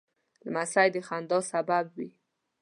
لمسی 0.43 0.87
د 0.93 0.95
خندا 1.07 1.39
سبب 1.51 1.85
وي. 1.95 2.09